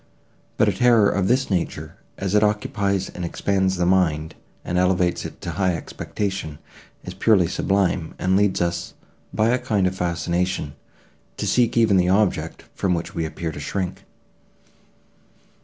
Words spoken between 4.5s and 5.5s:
and elevates it